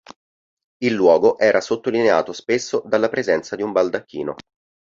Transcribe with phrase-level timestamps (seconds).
[0.79, 4.33] Il luogo era sottolineato spesso dalla presenza di un baldacchino.